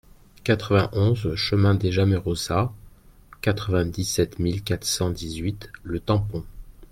[0.43, 2.73] quatre-vingt-onze chemin des Jamerosas,
[3.41, 6.43] quatre-vingt-dix-sept mille quatre cent dix-huit Le Tampon